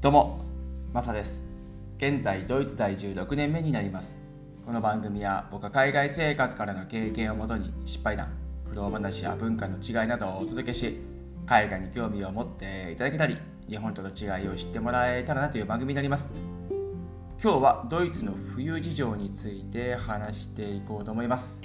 [0.00, 0.38] どうも
[0.92, 1.44] マサです。
[1.96, 4.20] 現在ドイツ在住6年目になります。
[4.64, 8.28] この番組は僕は海外生活からの経験をもとに失敗談
[8.70, 11.00] 苦労話や文化の違いなどをお届けし
[11.46, 13.38] 海外に興味を持っていただけたり
[13.68, 16.32] 日本との違いを知ってもらえたらなという番組になります。
[17.42, 21.60] 今日はドイツの冬事情について話していこうと思います。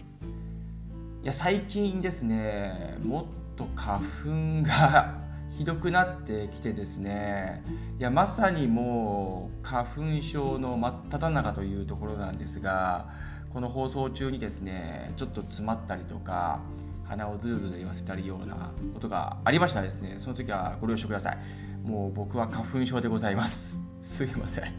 [1.22, 3.26] いや最近ですねもっ
[3.58, 5.23] と花粉が
[5.58, 7.64] ひどくなってきてですね
[8.00, 9.84] いやまさにもう花
[10.18, 13.10] 粉症の真っ只中というところなんですが
[13.54, 16.62] この放送中にですねちょっと詰まったりとか
[17.06, 21.38] 鼻をズルズル言わせたりようなことがありましたらですねその時はご了承ください。
[21.84, 23.82] もう僕は花粉症でございます。
[24.02, 24.74] すいません。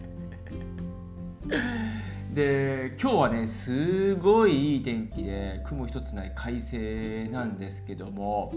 [2.34, 8.52] で今日はねすごいいい天気で雲一つない快晴なんですけども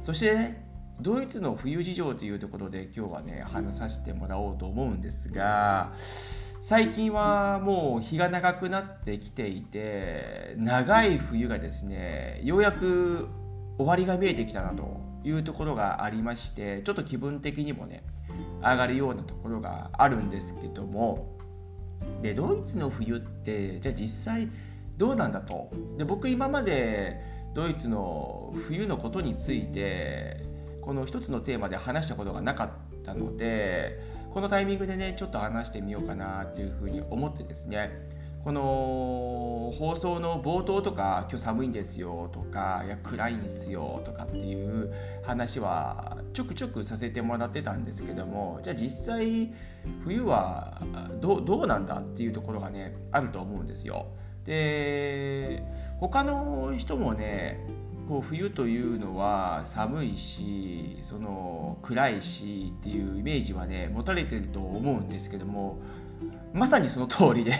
[0.00, 0.65] そして、ね、
[1.00, 13.28] ドイツの冬事情というところで今日はね話させてもらおうと思うんですが最近はもう日が長くなってきていて長い冬がですねようやく
[13.78, 18.02] 終わりが見えてきたなというところがありましてちょっと気分的にもね
[18.62, 21.36] 上がるようなところがあるんですけども
[22.22, 24.48] でドイツの冬ってじゃあ実際
[24.96, 25.70] どうなんだと。
[25.98, 27.20] で僕今まで
[27.54, 30.55] ドイツの冬のことについて
[30.86, 34.00] この一つのテーマで話したことがなかったので
[34.32, 37.90] このタイミングでねちょっと話してみようかなっていうふうに思ってですね
[38.44, 49.52] この放送の冒頭とか今日寒いんですよとかいや暗いんですよとかっていう話はちょくちょくさせてもらってたんですけどもじゃあ実際
[50.04, 50.80] 冬は
[51.20, 54.06] どうなんだっていうところがねあると思うんですよ。
[54.44, 55.64] で
[55.98, 57.58] 他の人もね
[58.08, 65.80] こう冬というのは寒いしその暗いしっていうイメージはね持たれてると思うんですけども
[66.54, 67.52] まさにその通りで。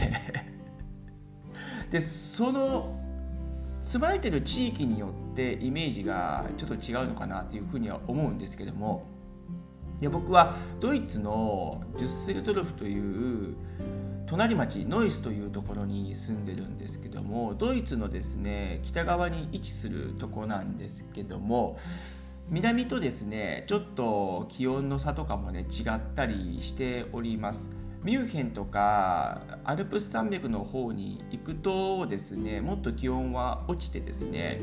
[1.90, 3.00] でその
[3.80, 9.06] 住まれてる地域によってイメージがちょっと違うのかなっていうふうには思うんですけども
[10.00, 13.56] で僕はドイツのデュッセルドルフという
[14.26, 21.78] 隣町ノイスというところに住んでるんですけどもドイツのですね北側に位置するとこなんですけども
[22.48, 27.72] 南とですねちょっと気温の差とかもね違ったりしております。
[28.02, 34.60] ミュンヘンとかアルプス山脈の方に行くとですねもっと気温は落ちてですね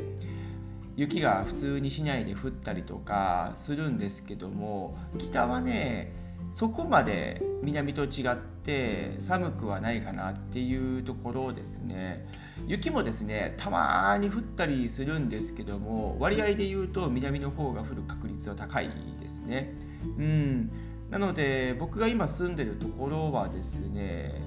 [0.95, 6.22] 雪が普通に市内で降ったりとかするんですけども北はね
[6.53, 12.27] そこまで南と違って寒くはないかなっていうところですね。
[12.67, 19.73] 雪もですねたまに降ったりするんですけども割合で言うと南の方が降る確率は高いですね。
[20.19, 20.71] うん。
[21.09, 24.39] なので僕が今住んでるところはですね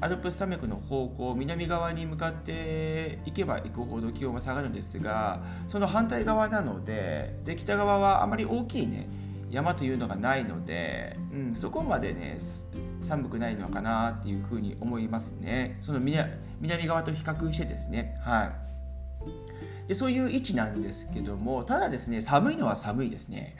[0.00, 9.21] アルプス山脈の方向南側に向かって行けば行くほど気温は下がるんですがその反対側なのでで北側はあまり大きいね
[9.52, 12.38] 山というのがないので、うん、そこまでね
[13.02, 15.76] 寒くないのかなっていうふうに思いますね。
[15.82, 18.18] その南側と比較してですね。
[18.22, 19.88] はい。
[19.88, 23.54] でそういう位置なんですけどもただですね寒いのは寒いですね。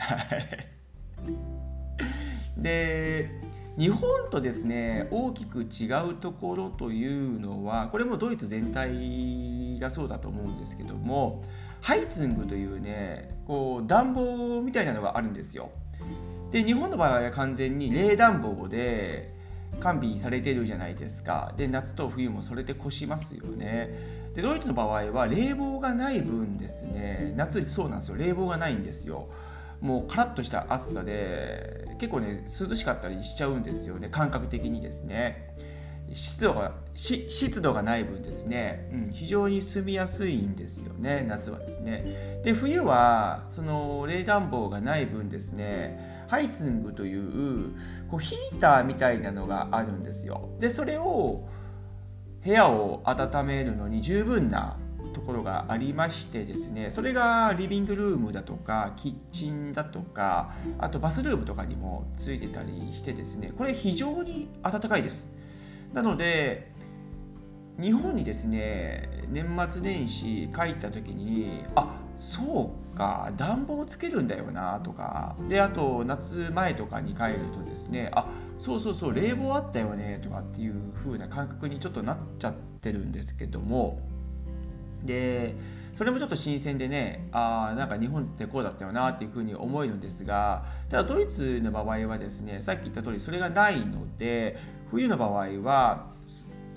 [2.56, 3.28] で
[3.76, 11.42] 日本とですね大きく違うところというのはこれもドイツ全体がそうだと思うんですけども
[11.82, 15.70] ハイツングというねこう暖房みたいなのがあるんですよ。
[16.52, 19.34] で日本の場合は完全に冷暖房で
[19.80, 21.54] 完備されてるじゃないですか。
[21.56, 23.90] で夏と冬もそれで越しますよね。
[24.36, 27.32] でドイツの場合は冷房がない分ですね。
[27.36, 28.16] 夏そうなんですよ。
[28.16, 29.28] 冷房がないんですよ。
[29.80, 34.08] もうカラッとした暑さで結構ね涼しかったりしちゃうんですよね。
[34.10, 35.56] 感覚的にですね。
[36.14, 41.24] 湿度が湿度がない分ですね、うん、非常に住みやすいんですよね。
[41.26, 42.40] 夏はですね。
[42.44, 47.74] で冬はその冷暖房がない分ですねハイツングという
[48.08, 50.48] こうヒーターみたいなのがあるんですよ。
[50.58, 51.46] でそれを
[52.42, 54.78] 部屋を温めるのに十分な
[55.12, 65.28] ところがありましてですねそれがリビングルームだとかキッチンだとかあとバスルームとかにもついてたりしてですねこれ非常に暖かいです。
[65.92, 66.72] なので
[67.78, 75.36] 日本にですね年末年始帰った時にあそうか暖房つけるんだよなとか。
[75.48, 78.26] であと夏前とかに帰るとですねあ
[78.58, 84.00] そうそうそう冷房あったよねとかっていう風な感覚にちょっとなっちゃってるんですけども。
[85.02, 85.56] で
[85.94, 90.64] それもちょっと新鮮でねあなんか日本ってこうだったよなっていうふうに思えるんですが。
[90.88, 94.56] ただドイツの場合はですねさっき言った通りそれがないので
[94.90, 96.06] 冬の場合は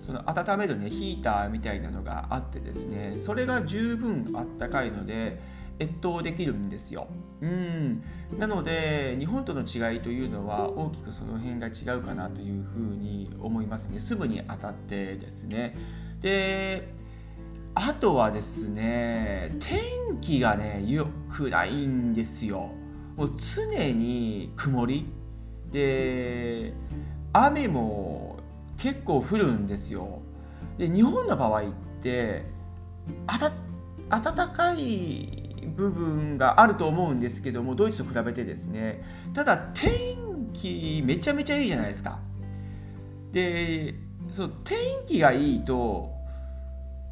[0.06, 5.42] その温めるねヒーターみたいなのがあってですねそれが十分あったかいので
[5.82, 7.08] 越冬できるんですよ。
[7.42, 8.04] うん
[8.38, 15.76] なので日本との違いというのは大きくその辺が違うかなというふうに思いますねすぐに当たってですね。
[16.22, 16.94] で
[17.74, 20.86] あとはですね天気がね
[21.32, 22.70] 暗いんですよ。
[23.18, 25.08] もう常に曇り
[25.72, 26.74] で
[27.34, 28.35] 雨も
[28.78, 30.22] 結構降るんですよ。
[30.78, 31.64] で日本の場合っ
[32.02, 32.46] て
[33.28, 35.46] 暖かい
[35.76, 42.20] 部分があると思うんですけどもドイツと比べてですねただ天気めちゃめちゃいいじゃないですか
[43.32, 43.96] で
[44.32, 46.14] そう天気がいいと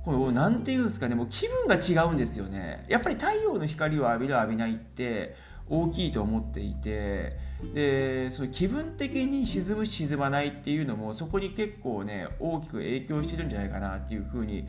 [0.06, 5.36] これ何て言うんですかねもう気分が違うんですよねやっぱり太陽の光を浴びる浴びないって
[5.70, 7.38] 大きいと思っていて
[7.74, 14.68] でその気分的に沈む沈まないっていうのもそこに結構ね大きく影響してるんじゃないかなっていうふうに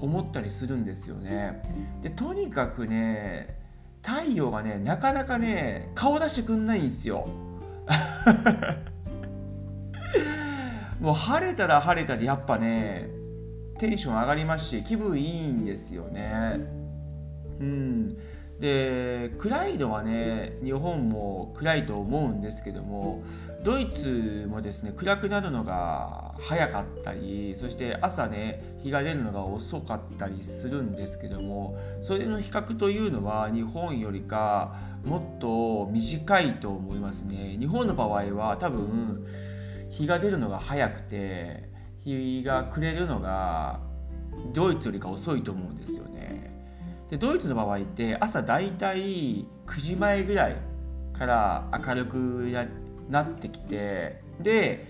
[0.00, 1.62] 思ったりするんですよね。
[2.02, 3.60] でとにかくね
[4.02, 7.28] 太陽がねなかなかね顔出してくんないんですよ。
[11.00, 13.08] もう晴れたら晴れたでやっぱね
[13.78, 16.60] テンション上がりますし気分いいんですよね。
[17.60, 18.16] うん
[18.60, 23.22] で暗いのはね日本も暗いと思うんですけども
[23.64, 37.56] ドイツもですね暗くなるのが早かったりそして朝ね日が出るのが遅かったりするんですけどもそれの比較というのは日本よりかもっと短いと思いますね。
[37.58, 39.24] 日本の場合は多分
[39.88, 41.70] 日が出るのが早くて
[42.04, 43.80] 日が暮れるのが
[44.52, 46.49] ドイツよりか遅いと思うんですよね。
[47.10, 50.56] でドイツの場合って朝だいたい9時前ぐらい
[51.12, 52.52] から明るく
[53.08, 54.86] なってきてで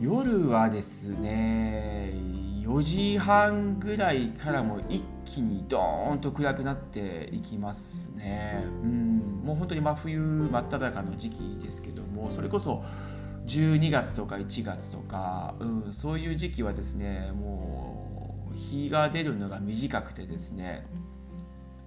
[0.00, 2.12] 夜はですね
[2.62, 8.64] 4時半ぐらいからも一気にドーンと暗くなっていきますね。
[8.82, 12.84] うんもう本当に真冬真っ只中の時期ですけどもそれこそ
[13.46, 18.19] 12月とか1月とか、うん、そういう時期はですねもう
[18.54, 20.86] 日が出るのが短くてですね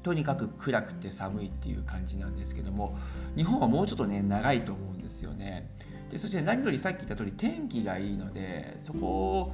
[0.01, 2.97] とにかく暗くて寒いっていう感じなんですけども
[3.35, 5.69] 日本はもうちょっとね長いと思うんですよね。
[6.11, 9.53] でそして何よりさっき言った通り天気がいいのでそこを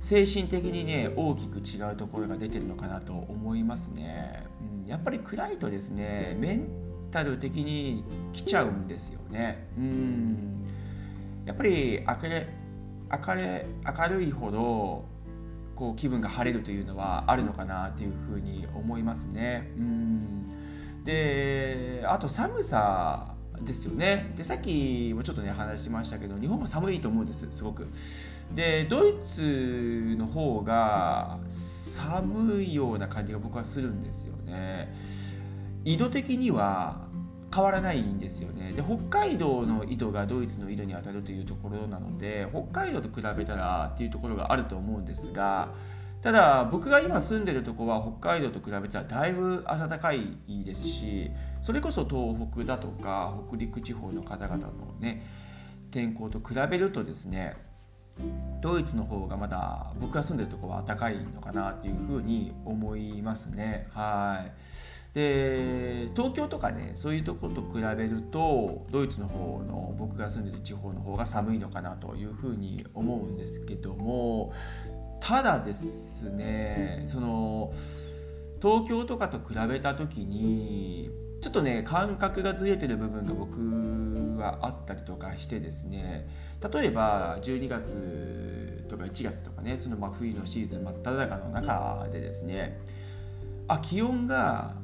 [0.00, 4.44] 精神的にね大きく違うところが出てるのかなと思いますね、
[4.82, 6.68] うん、やっぱり暗いとですねメン
[7.10, 9.66] タル的に来ちゃうんですよね。
[9.76, 10.64] うん。
[11.46, 12.46] やっぱり明る
[13.18, 15.04] 明るいほど
[15.78, 19.70] こう気分が晴れるというのはあるのかなというふうに思いますね。
[19.76, 20.44] うん
[21.04, 27.86] であと寒さですよねでさっきもちょっとね話しましたけど日本も寒いと思うんですすごく。
[28.54, 34.92] でドイツの方が寒いような感じが僕はするんですよね。
[35.84, 37.07] 緯度的には
[37.54, 45.72] 変わらないんですよねで北海道の緯度がドイツの緯度に当たるというところなので北海道と比べたらっていうところがあると思うんですが
[46.22, 51.30] ただ僕が今住んでるとこは北海道と比べたらだいぶ暖かいですし
[51.62, 55.24] それこそ東北だとか北陸地方の方々のね
[55.90, 57.56] 天候と比べるとですね
[58.60, 64.52] ドイツの方がまだ僕が住んでるとこは暖かいのかなっていうふうに思いますねはい。
[65.18, 74.52] で東京とかねそういうとこと比べるとドイツの方の僕が住んでる地方の方が寒いのかなというふうに思うんですけども
[75.18, 77.72] ただですねその
[78.62, 81.10] 東京とかと比べた時に
[81.40, 86.28] ちょっとね感覚がずれてる部分が僕はあったりとかしてですね
[86.72, 92.78] 例えば12月とか1月とかねその真冬のシーズン真っ只中の中でですね
[93.66, 94.76] あ気温が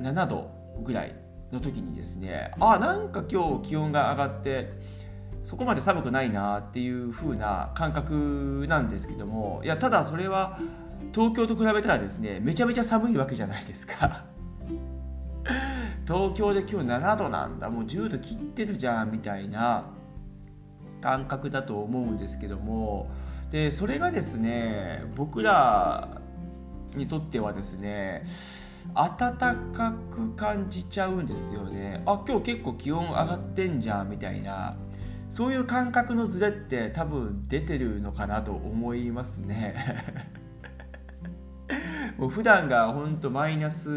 [0.00, 0.50] 7度
[0.82, 1.14] ぐらい
[1.52, 4.72] の時にですねあなんか今日気温が上がって
[5.44, 10.58] そこまで寒くないなっていう風な感覚なんですけどもいやただそれは
[11.14, 14.24] 東京と比べたらですねめちゃめちゃ寒いわけじゃないですか。
[16.06, 19.84] 東京で今日7度なんだもう10度切ってるじゃんみたいな
[21.00, 23.08] 感覚だと思うんですけども
[23.50, 26.20] でそれがですね僕ら
[26.94, 28.22] にとってはですね
[28.94, 32.02] 暖かく感じちゃうんですよね。
[32.06, 34.76] あ今日結構気温上がってんじゃんみたいな。
[35.28, 39.74] そういう感覚のズレって多分出てるのかなと思いますね。
[42.16, 43.90] もう普段が本当マイナス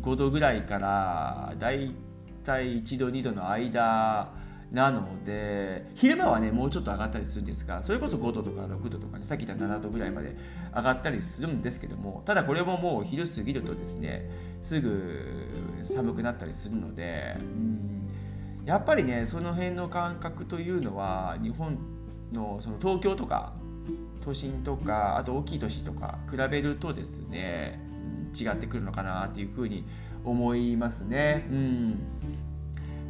[0.00, 1.94] 5度ぐらいからだい
[2.44, 4.32] たい1度2度の間
[4.72, 10.36] なので昼間はねもうちょっと上がったりするんですがそれこそ5度とか6度とかねさっき言った7度ぐらいまで
[10.74, 14.28] 上がったりするんですけどもただこれももう昼過ぎるとですね
[14.62, 15.48] すぐ
[15.84, 18.08] 寒くなったりするのでうん
[18.66, 21.78] やっぱりねその辺の感覚というのは日本
[22.32, 23.52] のその東京とか
[24.24, 27.80] 都心とかあと大きい都市とか比べるとですね
[28.38, 29.84] 違ってくるのかなっていうふうに
[30.24, 31.46] 思いますね。
[31.48, 31.98] うん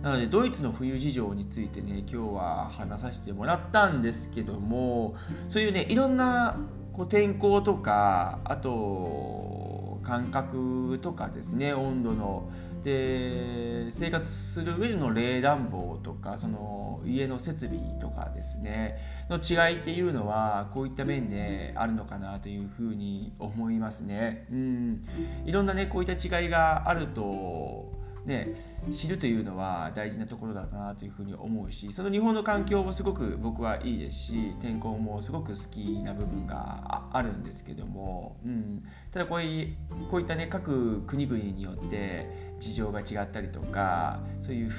[0.06, 5.16] なのでドイツの冬事情についてね今日は話させてもらったんですけども
[5.48, 6.56] そういうねいろんな
[6.92, 12.48] こう天候とかあと感覚とかですね温度の
[12.84, 18.98] で生活する上での冷暖房とかその家の設備とかですね
[19.28, 24.46] の違いっていうのはこういった面であるのかなというふうに思いますね。
[24.52, 25.04] うん、
[25.46, 27.95] いろんなねこういった違いがあると
[28.26, 28.48] ね、
[28.90, 39.76] 知るというのは大事なところだなというふうに思うしその日本の環境もすごく僕はいいですし天候もすごく好きな部分があるんですけども、うん、ただこうい
[40.10, 44.70] こういったね各国々によって事情が違ったりとかそういう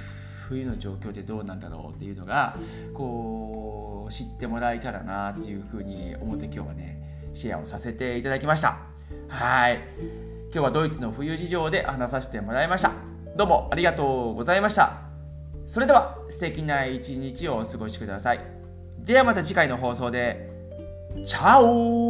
[0.49, 2.57] 冬の状況でどうなんだろうっていうのが
[2.93, 8.79] こう知ってもらえたらなっていうふうに思って今日はねシェアをさせていただきました。
[9.29, 9.79] はい。
[10.53, 13.16] 今日はドイツの冬事情で話させてもらいました。
[13.37, 14.93] どうもありがとうございました。
[15.67, 18.39] それでは素敵な一日をお過ごしください。
[18.97, 20.49] ではまた次回の放送で。
[21.23, 22.06] チャオ